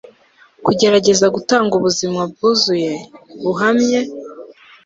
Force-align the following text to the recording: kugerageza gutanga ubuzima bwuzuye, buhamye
kugerageza 0.65 1.25
gutanga 1.35 1.71
ubuzima 1.79 2.19
bwuzuye, 2.31 2.91
buhamye 3.41 3.99